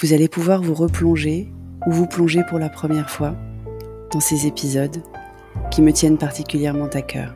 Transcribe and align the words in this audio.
vous 0.00 0.12
allez 0.12 0.28
pouvoir 0.28 0.62
vous 0.62 0.74
replonger 0.74 1.48
ou 1.86 1.90
vous 1.90 2.06
plonger 2.06 2.42
pour 2.48 2.58
la 2.60 2.68
première 2.68 3.10
fois 3.10 3.34
dans 4.12 4.20
ces 4.20 4.46
épisodes 4.46 5.02
qui 5.72 5.82
me 5.82 5.92
tiennent 5.92 6.18
particulièrement 6.18 6.86
à 6.86 7.02
cœur. 7.02 7.34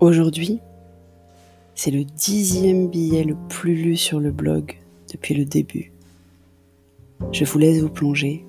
Aujourd'hui, 0.00 0.60
c'est 1.76 1.92
le 1.92 2.04
dixième 2.04 2.88
billet 2.88 3.22
le 3.22 3.36
plus 3.48 3.74
lu 3.74 3.96
sur 3.96 4.18
le 4.18 4.32
blog 4.32 4.76
depuis 5.12 5.34
le 5.34 5.44
début. 5.44 5.92
Je 7.32 7.44
vous 7.44 7.58
laisse 7.58 7.80
vous 7.80 7.90
plonger 7.90 8.44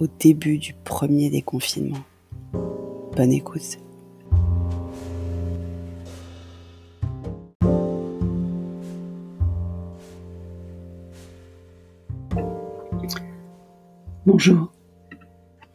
au 0.00 0.06
début 0.18 0.58
du 0.58 0.74
premier 0.84 1.30
déconfinement. 1.30 2.02
Bonne 3.16 3.32
écoute. 3.32 3.78
Bonjour, 14.26 14.72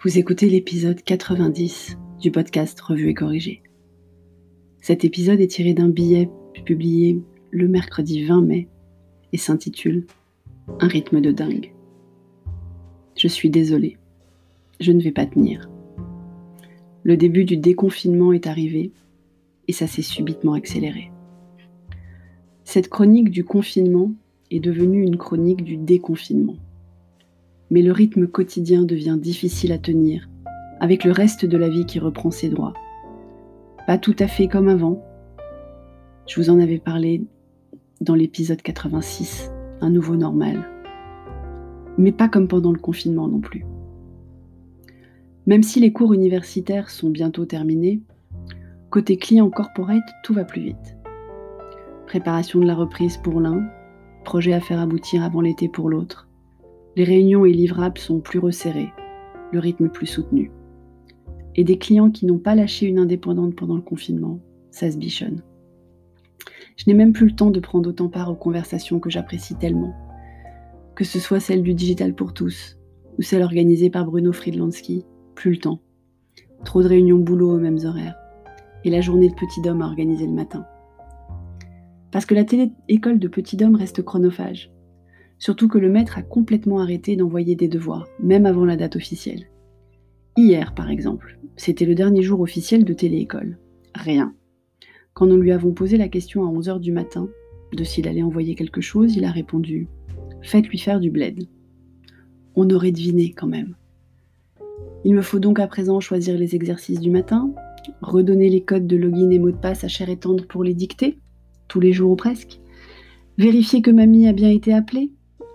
vous 0.01 0.17
écoutez 0.17 0.49
l'épisode 0.49 1.01
90 1.01 1.97
du 2.19 2.31
podcast 2.31 2.81
Revue 2.81 3.09
et 3.09 3.13
Corrigé. 3.13 3.61
Cet 4.81 5.05
épisode 5.05 5.39
est 5.39 5.47
tiré 5.47 5.73
d'un 5.73 5.87
billet 5.87 6.29
publié 6.65 7.21
le 7.51 7.67
mercredi 7.67 8.25
20 8.25 8.41
mai 8.41 8.67
et 9.31 9.37
s'intitule 9.37 10.07
Un 10.81 10.87
rythme 10.87 11.21
de 11.21 11.31
dingue. 11.31 11.71
Je 13.19 13.27
suis 13.27 13.49
désolée, 13.49 13.97
je 14.79 14.93
ne 14.93 15.01
vais 15.01 15.11
pas 15.11 15.25
tenir. 15.25 15.69
Le 17.03 17.17
début 17.17 17.43
du 17.43 17.57
déconfinement 17.57 18.31
est 18.31 18.47
arrivé 18.47 18.93
et 19.67 19.73
ça 19.73 19.87
s'est 19.87 20.01
subitement 20.01 20.53
accéléré. 20.53 21.11
Cette 22.63 22.87
chronique 22.87 23.29
du 23.29 23.43
confinement 23.43 24.13
est 24.51 24.61
devenue 24.61 25.03
une 25.03 25.17
chronique 25.17 25.65
du 25.65 25.75
déconfinement. 25.75 26.55
Mais 27.69 27.81
le 27.81 27.91
rythme 27.91 28.25
quotidien 28.25 28.83
devient 28.83 29.17
difficile 29.19 29.73
à 29.73 29.79
tenir 29.79 30.29
avec 30.79 31.03
le 31.03 31.11
reste 31.11 31.43
de 31.43 31.57
la 31.57 31.67
vie 31.67 31.85
qui 31.85 31.99
reprend 31.99 32.31
ses 32.31 32.47
droits. 32.47 32.73
Pas 33.85 33.97
tout 33.97 34.15
à 34.19 34.27
fait 34.27 34.47
comme 34.47 34.69
avant. 34.69 35.03
Je 36.25 36.39
vous 36.39 36.49
en 36.49 36.59
avais 36.61 36.79
parlé 36.79 37.23
dans 37.99 38.15
l'épisode 38.15 38.61
86, 38.61 39.51
Un 39.81 39.89
nouveau 39.89 40.15
normal 40.15 40.78
mais 41.99 42.13
pas 42.13 42.29
comme 42.29 42.47
pendant 42.47 42.71
le 42.71 42.79
confinement 42.79 43.27
non 43.27 43.41
plus. 43.41 43.65
Même 45.45 45.63
si 45.63 45.81
les 45.81 45.91
cours 45.91 46.13
universitaires 46.13 46.89
sont 46.89 47.09
bientôt 47.09 47.45
terminés, 47.45 48.01
côté 48.89 49.17
client 49.17 49.49
corporate, 49.49 50.07
tout 50.23 50.33
va 50.33 50.45
plus 50.45 50.61
vite. 50.61 50.97
Préparation 52.07 52.61
de 52.61 52.65
la 52.65 52.75
reprise 52.75 53.17
pour 53.17 53.41
l'un, 53.41 53.67
projet 54.23 54.53
à 54.53 54.61
faire 54.61 54.79
aboutir 54.79 55.23
avant 55.23 55.41
l'été 55.41 55.67
pour 55.67 55.89
l'autre. 55.89 56.29
Les 56.95 57.03
réunions 57.03 57.45
et 57.45 57.51
livrables 57.51 57.97
sont 57.97 58.21
plus 58.21 58.39
resserrés, 58.39 58.93
le 59.51 59.59
rythme 59.59 59.89
plus 59.89 60.07
soutenu. 60.07 60.51
Et 61.55 61.65
des 61.65 61.77
clients 61.77 62.11
qui 62.11 62.25
n'ont 62.25 62.39
pas 62.39 62.55
lâché 62.55 62.85
une 62.85 62.99
indépendante 62.99 63.55
pendant 63.55 63.75
le 63.75 63.81
confinement, 63.81 64.39
ça 64.71 64.89
se 64.89 64.97
bichonne. 64.97 65.43
Je 66.77 66.85
n'ai 66.87 66.93
même 66.93 67.11
plus 67.11 67.27
le 67.27 67.35
temps 67.35 67.51
de 67.51 67.59
prendre 67.59 67.89
autant 67.89 68.07
part 68.07 68.31
aux 68.31 68.35
conversations 68.35 68.99
que 68.99 69.09
j'apprécie 69.09 69.55
tellement 69.55 69.93
que 70.99 71.05
ce 71.05 71.17
soit 71.17 71.39
celle 71.39 71.63
du 71.63 71.73
Digital 71.73 72.13
pour 72.13 72.33
tous 72.33 72.77
ou 73.17 73.21
celle 73.21 73.41
organisée 73.41 73.89
par 73.89 74.03
Bruno 74.03 74.33
Friedlandsky, 74.33 75.05
plus 75.33 75.51
le 75.51 75.57
temps. 75.57 75.79
Trop 76.65 76.83
de 76.83 76.89
réunions 76.89 77.19
boulot 77.19 77.55
aux 77.55 77.57
mêmes 77.57 77.79
horaires. 77.85 78.17
Et 78.83 78.89
la 78.89 78.99
journée 78.99 79.29
de 79.29 79.33
petit 79.33 79.61
homme 79.65 79.81
à 79.81 79.85
organiser 79.85 80.25
le 80.25 80.33
matin. 80.33 80.65
Parce 82.11 82.25
que 82.25 82.35
la 82.35 82.43
télé-école 82.43 83.17
de 83.17 83.29
petit 83.29 83.63
homme 83.63 83.75
reste 83.75 84.03
chronophage. 84.03 84.73
Surtout 85.37 85.69
que 85.69 85.77
le 85.77 85.89
maître 85.89 86.17
a 86.17 86.21
complètement 86.21 86.81
arrêté 86.81 87.15
d'envoyer 87.15 87.55
des 87.55 87.69
devoirs, 87.69 88.09
même 88.21 88.45
avant 88.45 88.65
la 88.65 88.75
date 88.75 88.97
officielle. 88.97 89.47
Hier, 90.35 90.73
par 90.73 90.89
exemple, 90.89 91.39
c'était 91.55 91.85
le 91.85 91.95
dernier 91.95 92.23
jour 92.23 92.41
officiel 92.41 92.83
de 92.83 92.93
télé-école. 92.93 93.57
Rien. 93.95 94.35
Quand 95.13 95.27
nous 95.27 95.37
lui 95.37 95.53
avons 95.53 95.71
posé 95.71 95.95
la 95.95 96.09
question 96.09 96.43
à 96.43 96.51
11h 96.51 96.81
du 96.81 96.91
matin 96.91 97.29
de 97.71 97.85
s'il 97.85 98.05
allait 98.05 98.21
envoyer 98.21 98.55
quelque 98.55 98.81
chose, 98.81 99.15
il 99.15 99.23
a 99.23 99.31
répondu 99.31 99.87
Faites-lui 100.41 100.77
faire 100.77 100.99
du 100.99 101.11
bled. 101.11 101.47
On 102.55 102.69
aurait 102.69 102.91
deviné 102.91 103.31
quand 103.31 103.47
même. 103.47 103.75
Il 105.05 105.15
me 105.15 105.21
faut 105.21 105.39
donc 105.39 105.59
à 105.59 105.67
présent 105.67 105.99
choisir 105.99 106.37
les 106.37 106.55
exercices 106.55 106.99
du 106.99 107.09
matin, 107.09 107.53
redonner 108.01 108.49
les 108.49 108.61
codes 108.61 108.87
de 108.87 108.97
login 108.97 109.29
et 109.29 109.39
mots 109.39 109.51
de 109.51 109.57
passe 109.57 109.83
à 109.83 109.87
cher 109.87 110.09
et 110.09 110.17
tendre 110.17 110.45
pour 110.45 110.63
les 110.63 110.73
dicter, 110.73 111.17
tous 111.67 111.79
les 111.79 111.93
jours 111.93 112.11
ou 112.11 112.15
presque, 112.15 112.59
vérifier 113.37 113.81
que 113.81 113.91
mamie 113.91 114.27
a 114.27 114.33
bien 114.33 114.49
été 114.49 114.73
appelée, 114.73 115.11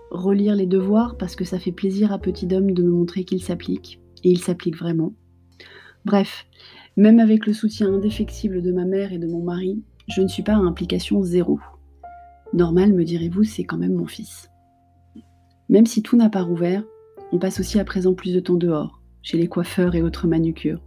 relire 0.09 0.55
les 0.55 0.65
devoirs 0.65 1.17
parce 1.17 1.35
que 1.35 1.43
ça 1.43 1.59
fait 1.59 1.71
plaisir 1.71 2.11
à 2.11 2.19
petit 2.19 2.47
homme 2.53 2.71
de 2.71 2.83
me 2.83 2.91
montrer 2.91 3.23
qu'il 3.23 3.43
s'applique, 3.43 3.99
et 4.23 4.31
il 4.31 4.39
s'applique 4.39 4.77
vraiment. 4.77 5.13
Bref, 6.05 6.47
même 6.97 7.19
avec 7.19 7.45
le 7.45 7.53
soutien 7.53 7.93
indéfectible 7.93 8.61
de 8.61 8.71
ma 8.71 8.85
mère 8.85 9.13
et 9.13 9.17
de 9.17 9.27
mon 9.27 9.43
mari, 9.43 9.83
je 10.07 10.21
ne 10.21 10.27
suis 10.27 10.43
pas 10.43 10.53
à 10.53 10.57
implication 10.57 11.21
zéro. 11.23 11.59
Normal, 12.53 12.93
me 12.93 13.03
direz-vous, 13.03 13.43
c'est 13.43 13.63
quand 13.63 13.77
même 13.77 13.95
mon 13.95 14.05
fils. 14.05 14.49
Même 15.69 15.85
si 15.85 16.01
tout 16.01 16.15
n'a 16.15 16.29
pas 16.29 16.43
rouvert, 16.43 16.83
on 17.31 17.39
passe 17.39 17.59
aussi 17.59 17.79
à 17.79 17.85
présent 17.85 18.13
plus 18.13 18.33
de 18.33 18.39
temps 18.39 18.55
dehors, 18.55 19.01
chez 19.21 19.37
les 19.37 19.47
coiffeurs 19.47 19.95
et 19.95 20.01
autres 20.01 20.27
manucures, 20.27 20.81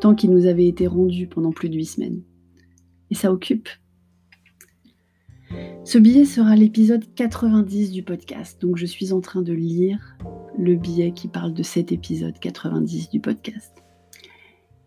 tant 0.00 0.14
qu'il 0.14 0.30
nous 0.30 0.46
avait 0.46 0.66
été 0.66 0.86
rendu 0.86 1.26
pendant 1.26 1.52
plus 1.52 1.68
de 1.68 1.76
huit 1.76 1.86
semaines. 1.86 2.22
Et 3.10 3.14
ça 3.14 3.32
occupe. 3.32 3.68
Ce 5.84 5.98
billet 5.98 6.24
sera 6.24 6.56
l'épisode 6.56 7.04
90 7.14 7.92
du 7.92 8.02
podcast, 8.02 8.60
donc 8.60 8.76
je 8.76 8.86
suis 8.86 9.12
en 9.12 9.20
train 9.20 9.42
de 9.42 9.52
lire 9.52 10.16
le 10.58 10.74
billet 10.76 11.12
qui 11.12 11.28
parle 11.28 11.52
de 11.52 11.62
cet 11.62 11.92
épisode 11.92 12.38
90 12.38 13.10
du 13.10 13.20
podcast. 13.20 13.84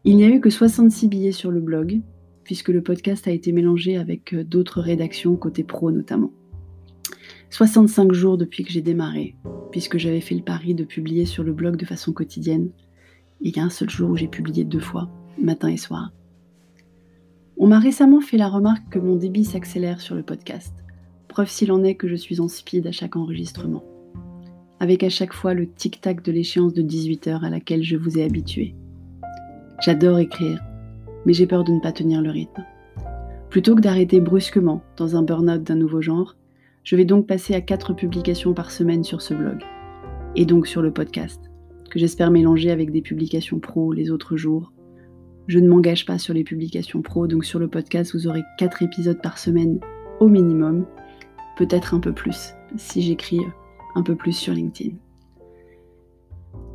Il 0.04 0.16
n'y 0.16 0.24
a 0.24 0.30
eu 0.30 0.40
que 0.40 0.50
66 0.50 1.08
billets 1.08 1.32
sur 1.32 1.52
le 1.52 1.60
blog, 1.60 2.02
puisque 2.44 2.70
le 2.70 2.82
podcast 2.82 3.28
a 3.28 3.32
été 3.32 3.52
mélangé 3.52 3.98
avec 3.98 4.34
euh, 4.34 4.44
d'autres 4.44 4.82
rédactions 4.82 5.36
côté 5.36 5.64
pro 5.64 5.92
notamment. 5.92 6.32
65 7.50 8.12
jours 8.12 8.38
depuis 8.38 8.64
que 8.64 8.72
j'ai 8.72 8.82
démarré, 8.82 9.36
puisque 9.72 9.98
j'avais 9.98 10.22
fait 10.22 10.36
le 10.36 10.42
pari 10.42 10.76
de 10.76 10.84
publier 10.84 11.26
sur 11.26 11.44
le 11.44 11.54
blog 11.54 11.78
de 11.78 11.86
façon 11.86 12.12
quotidienne. 12.12 12.70
Il 13.42 13.56
y 13.56 13.60
a 13.60 13.64
un 13.64 13.70
seul 13.70 13.90
jour 13.90 14.12
où 14.12 14.18
j'ai 14.18 14.28
publié 14.28 14.64
deux 14.64 14.80
fois, 14.80 15.10
matin 15.42 15.70
et 15.70 15.78
soir. 15.78 16.12
On 17.58 17.68
m'a 17.68 17.80
récemment 17.80 18.22
fait 18.22 18.38
la 18.38 18.50
remarque 18.50 18.90
que 18.90 19.00
mon 19.00 19.16
débit 19.16 19.46
s'accélère 19.46 20.02
sur 20.02 20.16
le 20.16 20.24
podcast, 20.24 20.74
preuve 21.28 21.50
s'il 21.50 21.72
en 21.72 21.84
est 21.84 21.96
que 21.96 22.08
je 22.08 22.16
suis 22.16 22.40
en 22.40 22.48
speed 22.48 22.86
à 22.86 22.92
chaque 22.92 23.16
enregistrement, 23.16 23.84
avec 24.80 25.04
à 25.04 25.10
chaque 25.10 25.34
fois 25.34 25.54
le 25.54 25.68
tic-tac 25.68 26.24
de 26.24 26.32
l'échéance 26.32 26.74
de 26.74 26.84
18h 26.84 27.44
à 27.44 27.50
laquelle 27.50 27.84
je 27.84 27.98
vous 27.98 28.20
ai 28.20 28.24
habitué. 28.24 28.76
J'adore 29.84 30.20
écrire, 30.20 30.62
mais 31.26 31.34
j'ai 31.34 31.48
peur 31.48 31.64
de 31.64 31.72
ne 31.72 31.80
pas 31.80 31.92
tenir 31.92 32.22
le 32.22 32.30
rythme. 32.30 32.64
Plutôt 33.50 33.76
que 33.76 33.82
d'arrêter 33.82 34.22
brusquement 34.22 34.84
dans 34.98 35.16
un 35.16 35.24
burn-out 35.24 35.64
d'un 35.64 35.76
nouveau 35.76 36.02
genre, 36.02 36.37
je 36.88 36.96
vais 36.96 37.04
donc 37.04 37.28
passer 37.28 37.54
à 37.54 37.60
4 37.60 37.92
publications 37.92 38.54
par 38.54 38.72
semaine 38.72 39.04
sur 39.04 39.22
ce 39.22 39.34
blog, 39.34 39.62
et 40.38 40.46
donc 40.46 40.68
sur 40.68 40.82
le 40.82 40.94
podcast, 40.94 41.52
que 41.90 42.00
j'espère 42.00 42.32
mélanger 42.32 42.72
avec 42.72 42.94
des 42.94 43.02
publications 43.02 43.60
pro 43.60 43.92
les 43.92 44.10
autres 44.10 44.38
jours. 44.38 44.72
Je 45.48 45.60
ne 45.60 45.68
m'engage 45.68 46.06
pas 46.06 46.18
sur 46.18 46.34
les 46.34 46.46
publications 46.46 47.02
pro, 47.02 47.28
donc 47.28 47.44
sur 47.44 47.60
le 47.60 47.68
podcast, 47.68 48.14
vous 48.14 48.26
aurez 48.30 48.42
4 48.58 48.84
épisodes 48.84 49.22
par 49.22 49.38
semaine 49.38 49.82
au 50.22 50.30
minimum, 50.30 50.86
peut-être 51.58 51.94
un 51.94 52.00
peu 52.00 52.14
plus, 52.14 52.54
si 52.78 53.02
j'écris 53.02 53.42
un 53.96 54.02
peu 54.02 54.16
plus 54.16 54.32
sur 54.32 54.54
LinkedIn. 54.54 54.96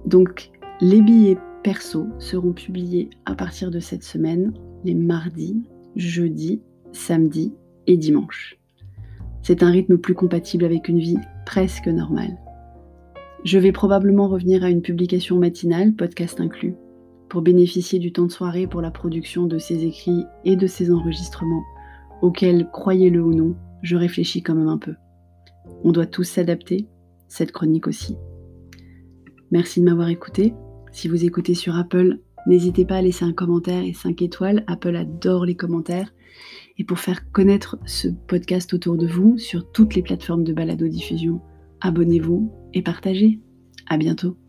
Donc, 0.04 0.50
les 0.82 1.00
billets 1.00 1.38
perso 1.62 2.06
seront 2.18 2.52
publiés 2.52 3.08
à 3.24 3.34
partir 3.34 3.70
de 3.70 3.80
cette 3.80 4.02
semaine, 4.02 4.52
les 4.84 4.94
mardis, 4.94 5.62
jeudis, 5.96 6.60
samedis 6.92 7.54
et 7.86 7.96
dimanches. 7.96 8.58
C'est 9.42 9.62
un 9.62 9.70
rythme 9.70 9.98
plus 9.98 10.14
compatible 10.14 10.64
avec 10.64 10.88
une 10.88 11.00
vie 11.00 11.18
presque 11.44 11.88
normale. 11.88 12.38
Je 13.44 13.58
vais 13.58 13.72
probablement 13.72 14.28
revenir 14.28 14.62
à 14.62 14.70
une 14.70 14.82
publication 14.82 15.38
matinale, 15.38 15.94
podcast 15.94 16.40
inclus, 16.40 16.76
pour 17.28 17.42
bénéficier 17.42 17.98
du 17.98 18.12
temps 18.12 18.26
de 18.26 18.30
soirée 18.30 18.68
pour 18.68 18.80
la 18.80 18.92
production 18.92 19.46
de 19.46 19.58
ces 19.58 19.84
écrits 19.84 20.24
et 20.44 20.54
de 20.54 20.66
ces 20.68 20.92
enregistrements, 20.92 21.64
auxquels, 22.20 22.68
croyez-le 22.70 23.20
ou 23.20 23.34
non, 23.34 23.56
je 23.82 23.96
réfléchis 23.96 24.42
quand 24.42 24.54
même 24.54 24.68
un 24.68 24.78
peu. 24.78 24.94
On 25.82 25.90
doit 25.90 26.06
tous 26.06 26.24
s'adapter, 26.24 26.86
cette 27.26 27.50
chronique 27.50 27.88
aussi. 27.88 28.16
Merci 29.50 29.80
de 29.80 29.86
m'avoir 29.86 30.08
écouté. 30.08 30.54
Si 30.92 31.08
vous 31.08 31.24
écoutez 31.24 31.54
sur 31.54 31.76
Apple, 31.76 32.20
n'hésitez 32.46 32.84
pas 32.84 32.96
à 32.96 33.02
laisser 33.02 33.24
un 33.24 33.32
commentaire 33.32 33.82
et 33.82 33.92
5 33.92 34.22
étoiles. 34.22 34.62
Apple 34.68 34.94
adore 34.94 35.46
les 35.46 35.56
commentaires. 35.56 36.12
Et 36.78 36.84
pour 36.84 36.98
faire 36.98 37.30
connaître 37.30 37.78
ce 37.86 38.08
podcast 38.08 38.72
autour 38.74 38.96
de 38.96 39.06
vous 39.06 39.38
sur 39.38 39.70
toutes 39.72 39.94
les 39.94 40.02
plateformes 40.02 40.44
de 40.44 40.52
balado-diffusion, 40.52 41.40
abonnez-vous 41.80 42.52
et 42.74 42.82
partagez. 42.82 43.40
À 43.88 43.98
bientôt. 43.98 44.41